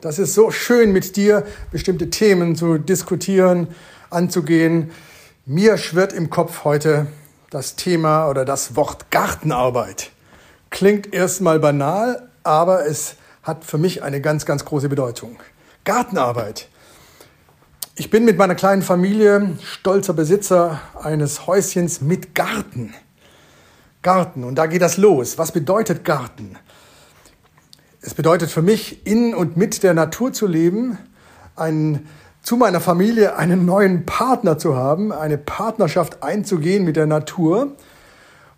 Das 0.00 0.20
ist 0.20 0.34
so 0.34 0.52
schön, 0.52 0.92
mit 0.92 1.16
dir 1.16 1.44
bestimmte 1.72 2.08
Themen 2.08 2.54
zu 2.54 2.78
diskutieren, 2.78 3.66
anzugehen. 4.10 4.92
Mir 5.44 5.76
schwirrt 5.76 6.12
im 6.12 6.30
Kopf 6.30 6.62
heute 6.62 7.08
das 7.50 7.74
Thema 7.74 8.28
oder 8.28 8.44
das 8.44 8.76
Wort 8.76 9.10
Gartenarbeit. 9.10 10.12
Klingt 10.70 11.12
erstmal 11.12 11.58
banal, 11.58 12.28
aber 12.44 12.86
es 12.86 13.16
hat 13.42 13.64
für 13.64 13.78
mich 13.78 14.04
eine 14.04 14.20
ganz, 14.20 14.46
ganz 14.46 14.64
große 14.64 14.88
Bedeutung. 14.88 15.40
Gartenarbeit. 15.84 16.68
Ich 17.96 18.08
bin 18.08 18.24
mit 18.24 18.38
meiner 18.38 18.54
kleinen 18.54 18.82
Familie 18.82 19.58
stolzer 19.64 20.12
Besitzer 20.12 20.80
eines 21.02 21.48
Häuschens 21.48 22.00
mit 22.00 22.36
Garten. 22.36 22.94
Garten, 24.02 24.44
und 24.44 24.54
da 24.54 24.66
geht 24.66 24.82
das 24.82 24.96
los. 24.96 25.38
Was 25.38 25.50
bedeutet 25.50 26.04
Garten? 26.04 26.56
Bedeutet 28.18 28.50
für 28.50 28.62
mich, 28.62 29.06
in 29.06 29.32
und 29.32 29.56
mit 29.56 29.84
der 29.84 29.94
Natur 29.94 30.32
zu 30.32 30.48
leben, 30.48 30.98
einen, 31.54 32.08
zu 32.42 32.56
meiner 32.56 32.80
Familie 32.80 33.36
einen 33.36 33.64
neuen 33.64 34.06
Partner 34.06 34.58
zu 34.58 34.74
haben, 34.74 35.12
eine 35.12 35.38
Partnerschaft 35.38 36.20
einzugehen 36.24 36.84
mit 36.84 36.96
der 36.96 37.06
Natur, 37.06 37.76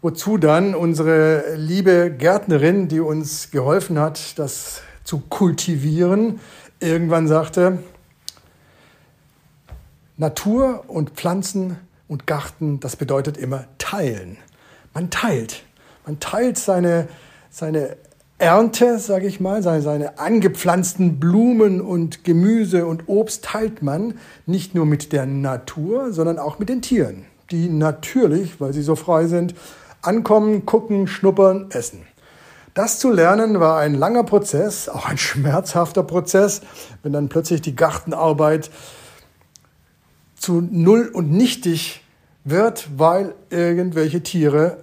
wozu 0.00 0.38
dann 0.38 0.74
unsere 0.74 1.56
liebe 1.56 2.10
Gärtnerin, 2.10 2.88
die 2.88 3.00
uns 3.00 3.50
geholfen 3.50 3.98
hat, 3.98 4.38
das 4.38 4.80
zu 5.04 5.18
kultivieren, 5.28 6.40
irgendwann 6.78 7.28
sagte, 7.28 7.80
Natur 10.16 10.84
und 10.88 11.10
Pflanzen 11.10 11.76
und 12.08 12.26
Garten, 12.26 12.80
das 12.80 12.96
bedeutet 12.96 13.36
immer 13.36 13.66
teilen. 13.76 14.38
Man 14.94 15.10
teilt. 15.10 15.64
Man 16.06 16.18
teilt 16.18 16.56
seine, 16.56 17.08
seine 17.50 17.98
Ernte, 18.40 18.98
sage 18.98 19.26
ich 19.26 19.38
mal, 19.38 19.62
seine, 19.62 19.82
seine 19.82 20.18
angepflanzten 20.18 21.20
Blumen 21.20 21.82
und 21.82 22.24
Gemüse 22.24 22.86
und 22.86 23.06
Obst 23.06 23.44
teilt 23.44 23.82
man 23.82 24.14
nicht 24.46 24.74
nur 24.74 24.86
mit 24.86 25.12
der 25.12 25.26
Natur, 25.26 26.10
sondern 26.14 26.38
auch 26.38 26.58
mit 26.58 26.70
den 26.70 26.80
Tieren, 26.80 27.26
die 27.50 27.68
natürlich, 27.68 28.58
weil 28.58 28.72
sie 28.72 28.80
so 28.80 28.96
frei 28.96 29.26
sind, 29.26 29.54
ankommen, 30.00 30.64
gucken, 30.64 31.06
schnuppern, 31.06 31.66
essen. 31.70 32.06
Das 32.72 32.98
zu 32.98 33.10
lernen 33.12 33.60
war 33.60 33.78
ein 33.78 33.94
langer 33.94 34.24
Prozess, 34.24 34.88
auch 34.88 35.06
ein 35.06 35.18
schmerzhafter 35.18 36.02
Prozess, 36.02 36.62
wenn 37.02 37.12
dann 37.12 37.28
plötzlich 37.28 37.60
die 37.60 37.76
Gartenarbeit 37.76 38.70
zu 40.34 40.66
null 40.70 41.10
und 41.12 41.30
nichtig 41.30 42.02
wird, 42.44 42.88
weil 42.96 43.34
irgendwelche 43.50 44.22
Tiere 44.22 44.78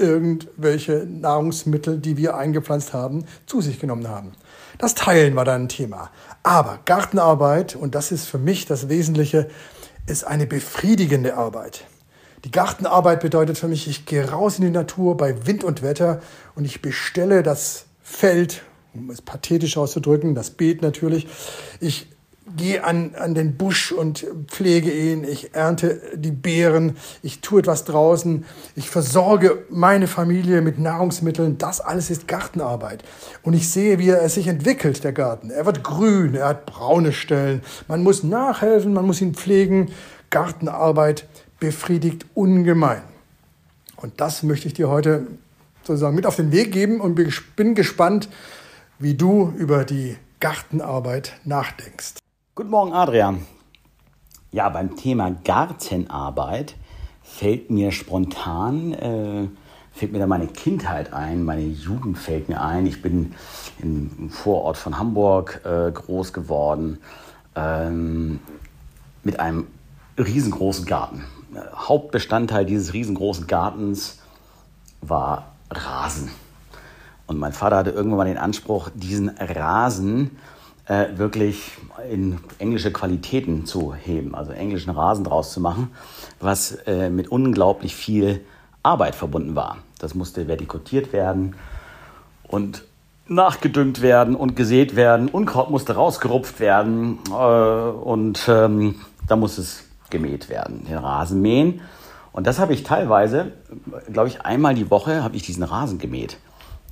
irgendwelche 0.00 1.06
Nahrungsmittel, 1.06 1.98
die 1.98 2.16
wir 2.16 2.36
eingepflanzt 2.36 2.92
haben, 2.92 3.24
zu 3.46 3.60
sich 3.60 3.78
genommen 3.78 4.08
haben. 4.08 4.32
Das 4.78 4.94
Teilen 4.94 5.36
war 5.36 5.44
dann 5.44 5.64
ein 5.64 5.68
Thema. 5.68 6.10
Aber 6.42 6.80
Gartenarbeit, 6.86 7.76
und 7.76 7.94
das 7.94 8.10
ist 8.10 8.26
für 8.26 8.38
mich 8.38 8.66
das 8.66 8.88
Wesentliche, 8.88 9.48
ist 10.06 10.24
eine 10.24 10.46
befriedigende 10.46 11.36
Arbeit. 11.36 11.84
Die 12.44 12.50
Gartenarbeit 12.50 13.20
bedeutet 13.20 13.58
für 13.58 13.68
mich, 13.68 13.86
ich 13.86 14.06
gehe 14.06 14.30
raus 14.30 14.58
in 14.58 14.64
die 14.64 14.70
Natur 14.70 15.16
bei 15.16 15.46
Wind 15.46 15.62
und 15.62 15.82
Wetter 15.82 16.22
und 16.54 16.64
ich 16.64 16.80
bestelle 16.80 17.42
das 17.42 17.84
Feld, 18.02 18.62
um 18.94 19.10
es 19.10 19.20
pathetisch 19.20 19.76
auszudrücken, 19.76 20.34
das 20.34 20.50
Beet 20.50 20.80
natürlich. 20.80 21.28
Ich 21.80 22.08
gehe 22.56 22.84
an, 22.84 23.14
an 23.14 23.34
den 23.34 23.56
Busch 23.56 23.92
und 23.92 24.26
pflege 24.46 24.90
ihn, 24.90 25.24
ich 25.24 25.54
ernte 25.54 26.00
die 26.14 26.30
Beeren, 26.30 26.96
ich 27.22 27.40
tue 27.40 27.60
etwas 27.60 27.84
draußen, 27.84 28.44
ich 28.76 28.90
versorge 28.90 29.64
meine 29.70 30.06
Familie 30.06 30.60
mit 30.60 30.78
Nahrungsmitteln. 30.78 31.58
Das 31.58 31.80
alles 31.80 32.10
ist 32.10 32.28
Gartenarbeit. 32.28 33.02
Und 33.42 33.54
ich 33.54 33.68
sehe, 33.70 33.98
wie 33.98 34.10
er 34.10 34.28
sich 34.28 34.46
entwickelt, 34.46 35.04
der 35.04 35.12
Garten. 35.12 35.50
Er 35.50 35.66
wird 35.66 35.84
grün, 35.84 36.34
er 36.34 36.48
hat 36.48 36.66
braune 36.66 37.12
Stellen. 37.12 37.62
Man 37.88 38.02
muss 38.02 38.22
nachhelfen, 38.22 38.92
man 38.92 39.06
muss 39.06 39.20
ihn 39.20 39.34
pflegen. 39.34 39.90
Gartenarbeit 40.30 41.26
befriedigt 41.58 42.26
ungemein. 42.34 43.02
Und 43.96 44.20
das 44.20 44.42
möchte 44.42 44.66
ich 44.66 44.74
dir 44.74 44.88
heute 44.88 45.26
sozusagen 45.82 46.14
mit 46.14 46.26
auf 46.26 46.36
den 46.36 46.52
Weg 46.52 46.72
geben 46.72 47.00
und 47.00 47.14
bin 47.56 47.74
gespannt, 47.74 48.28
wie 48.98 49.14
du 49.14 49.52
über 49.56 49.84
die 49.84 50.16
Gartenarbeit 50.40 51.38
nachdenkst. 51.44 52.19
Guten 52.60 52.72
Morgen, 52.72 52.92
Adrian. 52.92 53.46
Ja, 54.52 54.68
beim 54.68 54.94
Thema 54.94 55.30
Gartenarbeit 55.30 56.76
fällt 57.22 57.70
mir 57.70 57.90
spontan, 57.90 58.92
äh, 58.92 59.48
fällt 59.92 60.12
mir 60.12 60.18
da 60.18 60.26
meine 60.26 60.46
Kindheit 60.46 61.14
ein, 61.14 61.42
meine 61.42 61.62
Jugend 61.62 62.18
fällt 62.18 62.50
mir 62.50 62.60
ein. 62.60 62.84
Ich 62.84 63.00
bin 63.00 63.34
im 63.78 64.28
Vorort 64.28 64.76
von 64.76 64.98
Hamburg 64.98 65.62
äh, 65.64 65.90
groß 65.90 66.34
geworden 66.34 66.98
ähm, 67.56 68.40
mit 69.24 69.40
einem 69.40 69.66
riesengroßen 70.18 70.84
Garten. 70.84 71.24
Hauptbestandteil 71.74 72.66
dieses 72.66 72.92
riesengroßen 72.92 73.46
Gartens 73.46 74.18
war 75.00 75.52
Rasen. 75.70 76.30
Und 77.26 77.38
mein 77.38 77.54
Vater 77.54 77.78
hatte 77.78 77.90
irgendwann 77.90 78.18
mal 78.18 78.24
den 78.26 78.36
Anspruch, 78.36 78.90
diesen 78.94 79.30
Rasen 79.30 80.26
äh, 80.26 80.59
wirklich 80.90 81.72
in 82.10 82.38
englische 82.58 82.92
Qualitäten 82.92 83.64
zu 83.66 83.94
heben, 83.94 84.34
also 84.34 84.52
englischen 84.52 84.90
Rasen 84.90 85.24
draus 85.24 85.52
zu 85.52 85.60
machen, 85.60 85.90
was 86.40 86.72
äh, 86.86 87.10
mit 87.10 87.28
unglaublich 87.28 87.94
viel 87.94 88.40
Arbeit 88.82 89.14
verbunden 89.14 89.54
war. 89.54 89.78
Das 89.98 90.14
musste 90.14 90.48
vertikutiert 90.48 91.12
werden 91.12 91.54
und 92.48 92.84
nachgedüngt 93.28 94.02
werden 94.02 94.34
und 94.34 94.56
gesät 94.56 94.96
werden. 94.96 95.28
Unkraut 95.28 95.70
musste 95.70 95.94
rausgerupft 95.94 96.58
werden 96.58 97.18
äh, 97.30 97.32
und 97.32 98.48
ähm, 98.48 98.96
da 99.28 99.36
muss 99.36 99.58
es 99.58 99.84
gemäht 100.10 100.48
werden, 100.48 100.84
den 100.86 100.98
Rasen 100.98 101.40
mähen. 101.40 101.82
Und 102.32 102.46
das 102.46 102.58
habe 102.58 102.72
ich 102.74 102.82
teilweise, 102.82 103.52
glaube 104.12 104.28
ich, 104.28 104.42
einmal 104.42 104.74
die 104.74 104.90
Woche 104.90 105.22
habe 105.22 105.36
ich 105.36 105.42
diesen 105.42 105.62
Rasen 105.62 105.98
gemäht. 105.98 106.38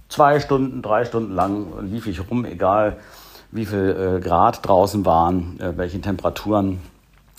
Zwei 0.08 0.40
Stunden, 0.40 0.82
drei 0.82 1.04
Stunden 1.04 1.34
lang 1.34 1.66
lief 1.90 2.06
ich 2.06 2.30
rum, 2.30 2.44
egal 2.44 2.98
wie 3.50 3.66
viel 3.66 4.18
äh, 4.18 4.20
Grad 4.20 4.66
draußen 4.66 5.04
waren, 5.04 5.58
äh, 5.60 5.76
welche 5.76 6.00
Temperaturen. 6.00 6.80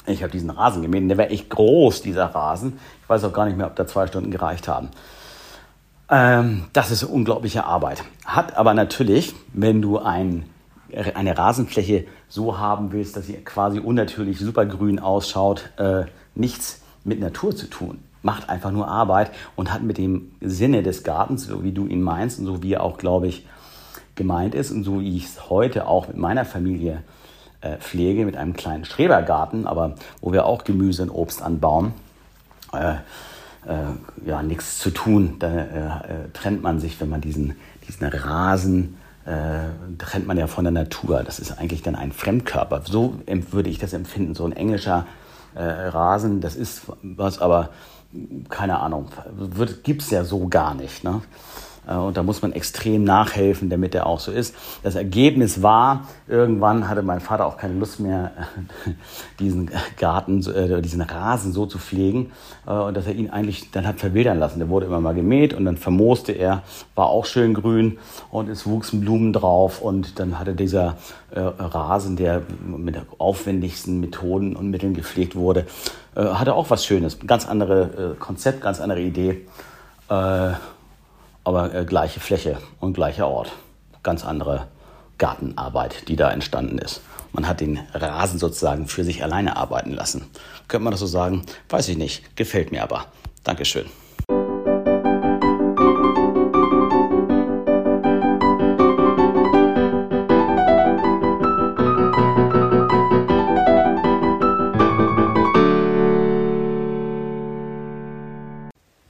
Ich 0.06 0.24
habe 0.24 0.32
diesen 0.32 0.50
Rasen 0.50 0.82
gemäht. 0.82 1.10
Der 1.10 1.18
war 1.18 1.30
echt 1.30 1.50
groß, 1.50 2.02
dieser 2.02 2.26
Rasen. 2.26 2.80
Ich 3.04 3.10
weiß 3.10 3.24
auch 3.26 3.34
gar 3.34 3.46
nicht 3.46 3.58
mehr, 3.58 3.68
ob 3.68 3.76
da 3.76 3.86
zwei 3.86 4.08
Stunden 4.08 4.32
gereicht 4.32 4.68
haben. 4.68 4.90
Ähm, 6.10 6.66
das 6.74 6.90
ist 6.90 7.04
unglaubliche 7.04 7.66
Arbeit. 7.66 8.04
Hat 8.26 8.58
aber 8.58 8.74
natürlich, 8.74 9.36
wenn 9.54 9.82
du 9.82 10.00
ein, 10.00 10.46
eine 11.14 11.38
Rasenfläche 11.38 12.06
so 12.28 12.58
haben 12.58 12.92
willst, 12.92 13.16
dass 13.16 13.28
sie 13.28 13.34
quasi 13.34 13.80
unnatürlich 13.80 14.40
supergrün 14.40 15.00
ausschaut, 15.00 15.70
äh, 15.78 16.06
nichts 16.34 16.82
mit 17.04 17.20
Natur 17.20 17.56
zu 17.56 17.68
tun. 17.68 18.00
Macht 18.24 18.50
einfach 18.50 18.72
nur 18.72 18.88
Arbeit 18.88 19.32
und 19.56 19.72
hat 19.72 19.84
mit 19.84 19.98
dem 19.98 20.32
Sinne 20.42 20.82
des 20.84 21.04
Gartens, 21.04 21.46
so 21.46 21.64
wie 21.64 21.72
du 21.72 21.86
ihn 21.86 22.02
meinst 22.02 22.40
und 22.40 22.46
so 22.48 22.64
wie 22.64 22.74
er 22.74 22.84
auch, 22.84 22.98
glaube 22.98 23.28
ich, 23.28 23.46
gemeint 24.20 24.54
ist 24.54 24.70
und 24.70 24.84
so 24.84 25.00
wie 25.00 25.18
ich 25.18 25.26
es 25.26 25.50
heute 25.50 25.88
auch 25.88 26.08
mit 26.08 26.18
meiner 26.18 26.46
Familie 26.46 27.02
äh, 27.62 27.78
pflege, 27.78 28.26
mit 28.26 28.38
einem 28.38 28.54
kleinen 28.54 28.86
Strebergarten, 28.86 29.66
aber 29.66 29.96
wo 30.22 30.32
wir 30.32 30.46
auch 30.46 30.64
Gemüse 30.64 31.02
und 31.02 31.10
Obst 31.10 31.42
anbauen, 31.42 31.94
äh, 32.72 32.96
äh, 33.66 34.28
ja, 34.28 34.44
nichts 34.44 34.78
zu 34.80 34.92
tun. 34.92 35.38
Da 35.40 35.48
äh, 35.48 35.58
äh, 35.58 36.30
trennt 36.34 36.62
man 36.62 36.80
sich, 36.80 37.02
wenn 37.02 37.10
man 37.10 37.22
diesen, 37.22 37.56
diesen 37.88 38.08
Rasen 38.08 38.98
äh, 39.26 39.98
trennt 39.98 40.28
man 40.28 40.38
ja 40.38 40.48
von 40.48 40.64
der 40.64 40.72
Natur. 40.72 41.24
Das 41.24 41.40
ist 41.40 41.58
eigentlich 41.58 41.82
dann 41.82 41.96
ein 41.96 42.12
Fremdkörper. 42.12 42.84
So 42.86 43.16
würde 43.26 43.70
ich 43.70 43.80
das 43.80 43.94
empfinden. 43.94 44.36
So 44.36 44.46
ein 44.46 44.54
englischer 44.54 45.08
Rasen, 45.56 46.42
das 46.42 46.56
ist 46.56 46.84
was, 47.02 47.40
aber 47.40 47.72
keine 48.50 48.80
Ahnung, 48.80 49.08
gibt 49.82 50.04
es 50.04 50.12
ja 50.12 50.24
so 50.24 50.48
gar 50.48 50.76
nicht. 50.76 51.04
Ne? 51.04 51.22
Äh, 51.88 51.96
und 51.96 52.18
da 52.18 52.24
muss 52.24 52.42
man 52.42 52.54
extrem 52.54 53.04
nachhelfen, 53.04 53.70
damit 53.70 53.96
er 53.96 54.06
auch 54.06 54.20
so 54.20 54.32
ist. 54.32 54.56
Das 54.84 54.96
Ergebnis 54.96 55.62
war, 55.62 56.08
irgendwann 56.28 56.88
hatte 56.88 57.02
mein 57.02 57.20
Vater 57.20 57.46
auch 57.46 57.58
keine 57.58 57.74
Lust 57.74 58.00
mehr, 58.00 58.32
diesen 59.40 59.72
Garten, 59.98 60.46
äh, 60.48 60.82
diesen 60.82 61.02
Rasen 61.02 61.52
so 61.54 61.66
zu 61.66 61.78
pflegen. 61.78 62.32
Äh, 62.68 62.72
und 62.72 62.96
dass 62.96 63.08
er 63.08 63.14
ihn 63.14 63.30
eigentlich 63.30 63.72
dann 63.72 63.88
hat 63.88 64.00
verwildern 64.00 64.40
lassen. 64.40 64.60
Der 64.60 64.70
wurde 64.70 64.86
immer 64.86 65.02
mal 65.02 65.14
gemäht 65.14 65.54
und 65.54 65.66
dann 65.66 65.78
vermooste 65.78 66.32
er, 66.32 66.64
war 66.96 67.08
auch 67.08 67.26
schön 67.26 67.54
grün 67.54 67.98
und 68.32 68.50
es 68.50 68.66
wuchsen 68.66 69.02
Blumen 69.02 69.34
drauf. 69.34 69.82
Und 69.82 70.20
dann 70.20 70.40
hatte 70.40 70.54
dieser 70.54 70.98
Rasen, 71.32 72.16
der 72.16 72.42
mit 72.66 72.98
aufwendigsten 73.20 74.00
Methoden 74.00 74.56
und 74.56 74.72
Mitteln 74.72 74.96
gepflegt 74.96 75.36
wurde, 75.36 75.68
hatte 76.16 76.56
auch 76.56 76.72
was 76.72 76.86
Schönes. 76.86 77.20
Ganz 77.20 77.48
andere 77.48 78.16
Konzept, 78.20 78.62
ganz 78.62 78.80
andere 78.82 79.02
Idee 79.02 79.46
aber 81.50 81.74
äh, 81.74 81.84
gleiche 81.84 82.20
Fläche 82.20 82.58
und 82.80 82.94
gleicher 82.94 83.28
Ort. 83.28 83.52
Ganz 84.04 84.24
andere 84.24 84.68
Gartenarbeit, 85.18 86.08
die 86.08 86.16
da 86.16 86.32
entstanden 86.32 86.78
ist. 86.78 87.02
Man 87.32 87.48
hat 87.48 87.60
den 87.60 87.80
Rasen 87.94 88.40
sozusagen 88.40 88.88
für 88.88 89.04
sich 89.04 89.24
alleine 89.24 89.58
arbeiten 89.58 89.92
lassen. 89.92 90.28
Könnte 90.68 90.84
man 90.84 90.92
das 90.92 91.00
so 91.00 91.08
sagen? 91.08 91.44
Weiß 91.68 91.90
ich 91.90 91.98
nicht. 91.98 92.36
Gefällt 92.36 92.72
mir 92.72 92.84
aber. 92.84 93.06
Dankeschön. 93.44 93.86